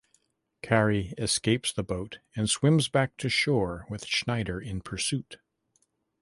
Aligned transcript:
Cari 0.63 1.13
escapes 1.19 1.71
the 1.71 1.83
boat 1.83 2.17
and 2.35 2.49
swims 2.49 2.87
back 2.87 3.17
to 3.17 3.29
shore 3.29 3.85
with 3.87 4.07
Schneider 4.07 4.59
in 4.59 4.81
pursuit. 4.81 5.37